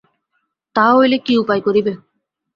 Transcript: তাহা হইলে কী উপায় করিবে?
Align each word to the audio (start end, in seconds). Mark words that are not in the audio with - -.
তাহা 0.75 0.91
হইলে 0.97 1.17
কী 1.25 1.33
উপায় 1.37 1.61
করিবে? 1.61 1.91